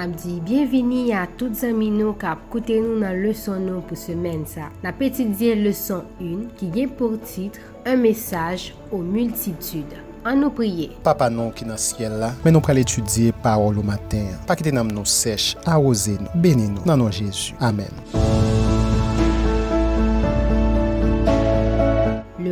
[0.00, 4.46] Nap di, bienveni a tout zami nou kap koute nou nan leson nou pou semen
[4.48, 4.70] sa.
[4.80, 10.00] Nap etidye leson 1 ki gen pou titre Un mesaj ou multitude.
[10.24, 10.88] An nou priye.
[11.04, 14.32] Papa nou ki nan siel la, men nou pral etudye parol ou maten.
[14.48, 17.52] Pa ki te nam nou sech, a oze nou, bene nou, nan nou Jezu.
[17.60, 17.92] Amen.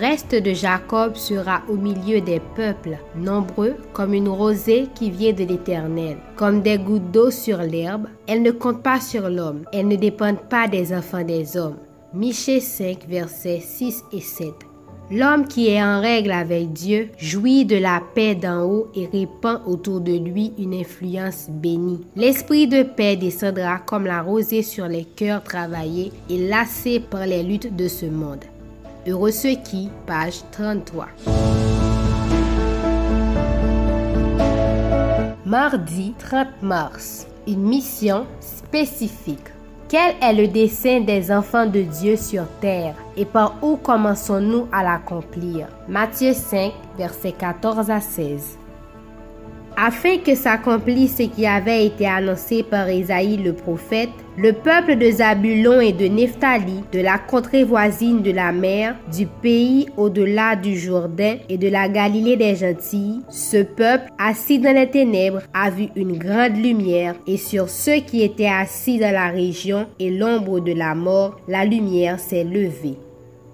[0.00, 5.44] Reste de Jacob sera au milieu des peuples, nombreux comme une rosée qui vient de
[5.44, 8.06] l'Éternel, comme des gouttes d'eau sur l'herbe.
[8.26, 11.76] Elles ne comptent pas sur l'homme, elles ne dépendent pas des enfants des hommes.
[12.14, 14.48] Michée 5, versets 6 et 7.
[15.12, 19.60] L'homme qui est en règle avec Dieu jouit de la paix d'en haut et répand
[19.66, 22.06] autour de lui une influence bénie.
[22.16, 27.42] L'esprit de paix descendra comme la rosée sur les cœurs travaillés et lassés par les
[27.42, 28.44] luttes de ce monde.
[29.06, 29.30] Heureux
[29.64, 31.08] qui, page 33.
[35.46, 39.38] Mardi 30 mars, une mission spécifique.
[39.88, 44.82] Quel est le dessein des enfants de Dieu sur terre et par où commençons-nous à
[44.82, 45.66] l'accomplir?
[45.88, 48.58] Matthieu 5, versets 14 à 16.
[49.78, 54.10] Afin que s'accomplisse ce qui avait été annoncé par Isaïe le prophète,
[54.42, 59.26] le peuple de Zabulon et de Nephtali, de la contrée voisine de la mer, du
[59.26, 64.88] pays au-delà du Jourdain et de la Galilée des Gentilles, ce peuple, assis dans les
[64.88, 69.86] ténèbres, a vu une grande lumière, et sur ceux qui étaient assis dans la région
[69.98, 72.96] et l'ombre de la mort, la lumière s'est levée.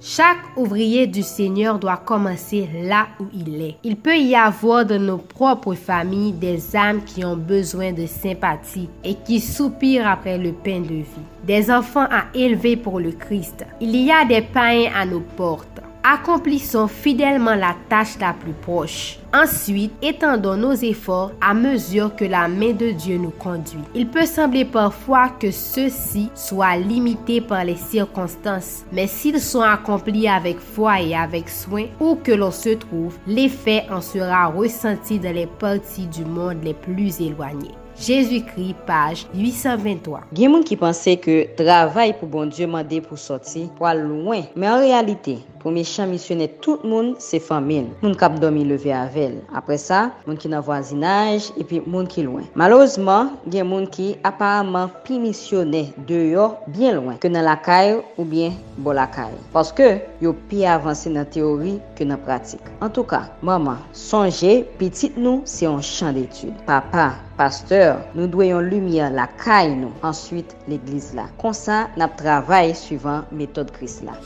[0.09, 3.75] Chaque ouvrier du Seigneur doit commencer là où il est.
[3.83, 8.89] Il peut y avoir dans nos propres familles des âmes qui ont besoin de sympathie
[9.03, 11.05] et qui soupirent après le pain de vie.
[11.43, 13.67] Des enfants à élever pour le Christ.
[13.81, 15.76] Il y a des païens à nos portes.
[16.09, 19.19] Accomplissons fidèlement la tâche la plus proche.
[19.35, 23.81] Ensuite, étendons nos efforts à mesure que la main de Dieu nous conduit.
[23.93, 30.29] Il peut sembler parfois que ceux-ci soient limités par les circonstances, mais s'ils sont accomplis
[30.29, 35.35] avec foi et avec soin, où que l'on se trouve, l'effet en sera ressenti dans
[35.35, 37.75] les parties du monde les plus éloignées.
[37.99, 40.21] Jésus-Christ, page 823.
[40.37, 44.45] Gen moun ki panse ke travay pou bon Diyo mande pou soti, pou al louen.
[44.55, 47.89] Men an realite, pou mechan misyonè tout moun se famin.
[48.03, 49.41] Moun kap domi leve avel.
[49.57, 52.47] Apre sa, moun ki nan voisinaj, epi moun ki louen.
[52.59, 58.55] Malouzman, gen moun ki aparamman pi misyonè deyo bien louen ke nan lakay ou bien
[58.85, 59.35] bolakay.
[59.57, 62.63] Paske yo pi avanse nan teori ke nan pratik.
[62.79, 66.55] En tou ka, maman, sonje, pitit nou se yon chan detude.
[66.69, 71.29] Papa, pasteur, nou dweyon lumiye la kay nou, answit l'eglise la.
[71.41, 74.17] Konsa, nap travay suivant metode kris la.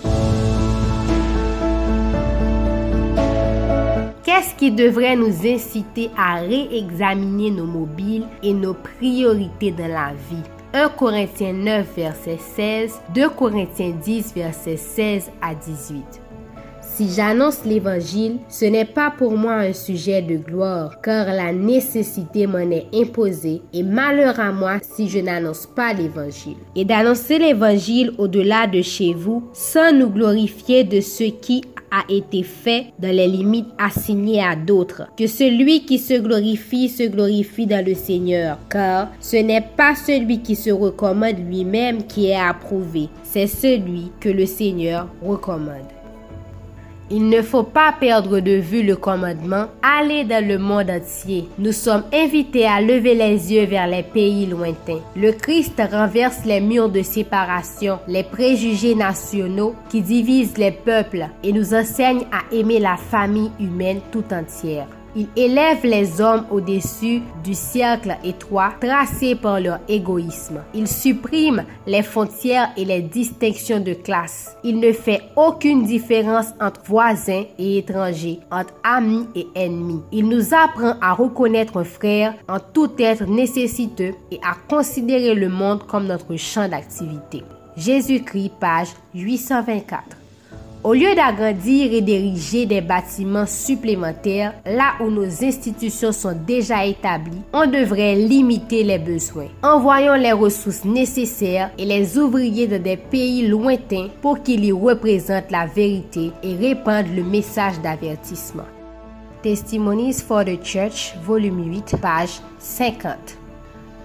[4.22, 10.44] Qu'est-ce qui devrait nous inciter à réexaminer nos mobiles et nos priorités dans la vie?
[10.72, 16.19] 1 Corinthiens 9, verset 16, 2 Corinthiens 10, verset 16 à 18.
[17.00, 22.47] Si j'annonce l'évangile, ce n'est pas pour moi un sujet de gloire, car la nécessité
[22.47, 26.59] m'en est imposée, et malheur à moi si je n'annonce pas l'évangile.
[26.77, 32.43] Et d'annoncer l'évangile au-delà de chez vous, sans nous glorifier de ce qui a été
[32.43, 35.05] fait dans les limites assignées à d'autres.
[35.16, 40.43] Que celui qui se glorifie se glorifie dans le Seigneur, car ce n'est pas celui
[40.43, 46.00] qui se recommande lui-même qui est approuvé, c'est celui que le Seigneur recommande.
[47.12, 51.48] Il ne faut pas perdre de vue le commandement, aller dans le monde entier.
[51.59, 55.00] Nous sommes invités à lever les yeux vers les pays lointains.
[55.16, 61.53] Le Christ renverse les murs de séparation, les préjugés nationaux qui divisent les peuples et
[61.53, 64.87] nous enseigne à aimer la famille humaine tout entière.
[65.16, 70.60] Il élève les hommes au-dessus du cercle étroit tracé par leur égoïsme.
[70.72, 74.56] Il supprime les frontières et les distinctions de classe.
[74.62, 80.03] Il ne fait aucune différence entre voisins et étrangers, entre amis et ennemis.
[80.12, 85.48] Il nous apprend à reconnaître un frère en tout être nécessiteux et à considérer le
[85.48, 87.42] monde comme notre champ d'activité.
[87.77, 90.20] Jésus-Christ, page 824.
[90.82, 97.42] Au lieu d'agrandir et d'ériger des bâtiments supplémentaires là où nos institutions sont déjà établies,
[97.53, 99.48] on devrait limiter les besoins.
[99.62, 105.50] Envoyons les ressources nécessaires et les ouvriers dans des pays lointains pour qu'ils y représentent
[105.50, 108.65] la vérité et répandent le message d'avertissement.
[109.42, 113.40] Testimonies for the Church, volume 8, page 50.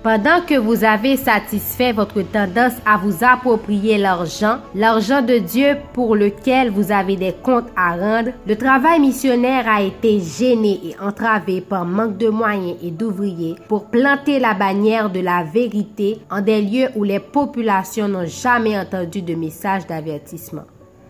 [0.05, 6.15] Pendant que vous avez satisfait votre tendance à vous approprier l'argent, l'argent de Dieu pour
[6.15, 11.59] lequel vous avez des comptes à rendre, le travail missionnaire a été gêné et entravé
[11.59, 16.61] par manque de moyens et d'ouvriers pour planter la bannière de la vérité en des
[16.61, 20.65] lieux où les populations n'ont jamais entendu de message d'avertissement.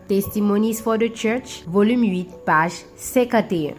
[0.07, 3.73] Testimonies for the Church, volume 8, page 51.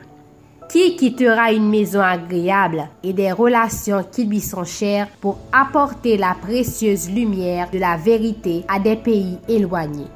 [0.68, 6.34] Qui quittera une maison agréable et des relations qui lui sont chères pour apporter la
[6.34, 10.08] précieuse lumière de la vérité à des pays éloignés?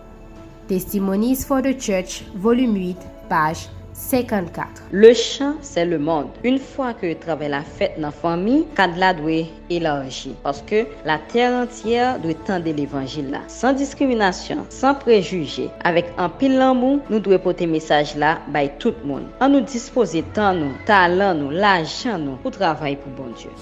[0.67, 2.97] Testimonies for the Church, volume 8,
[3.29, 4.83] page 54.
[4.91, 6.31] Le chan, se le mond.
[6.45, 9.43] Un fwa ke trabe la fet nan fami, kad la dwe
[9.73, 10.33] elanji.
[10.45, 13.43] Paske la ter antyer dwe tende l'evanjil la.
[13.53, 18.73] San diskriminasyon, san prejuje, avek an pil lan moun, nou dwe pote mesaj la bay
[18.83, 19.29] tout moun.
[19.43, 23.55] An nou dispose tan nou, talan nou, la jan nou, pou travay pou bon Diyo.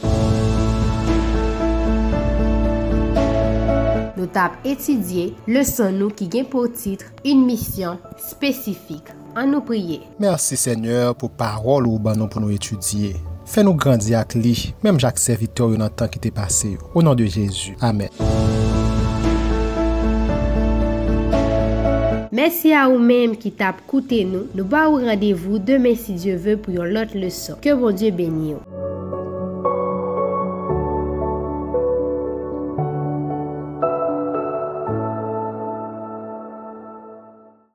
[4.18, 9.17] Nou tap etidye le son nou ki gen pou titre un misyon spesifik.
[9.36, 10.00] En nous prier.
[10.18, 13.16] Merci Seigneur pour parole ou ban nous pour nous étudier.
[13.44, 16.76] Fais-nous grandir avec lui, même Jacques serviteur dans le temps qui t'est passé.
[16.94, 17.76] Au nom de Jésus.
[17.80, 18.08] Amen.
[22.30, 24.46] Merci à vous-même qui tape écouté nous.
[24.54, 27.54] Nous au rendez-vous demain si Dieu veut pour une autre leçon.
[27.60, 28.56] Que bon Dieu bénisse.